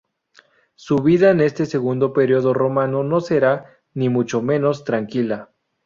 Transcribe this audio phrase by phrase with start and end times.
[0.73, 5.51] Su vida en este segundo periodo romano no será, ni mucho menos, tranquila.